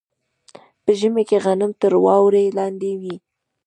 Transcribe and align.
په 0.83 0.91
ژمي 0.99 1.23
کې 1.29 1.37
غنم 1.45 1.71
تر 1.81 1.93
واورې 2.05 2.55
لاندې 2.57 2.91
وي. 3.01 3.15